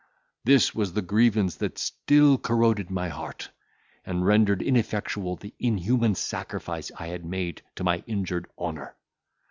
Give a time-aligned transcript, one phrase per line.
[0.43, 3.51] "This was the grievance that still corroded my heart,
[4.03, 8.95] and rendered ineffectual the inhuman sacrifice I had made to my injured honour.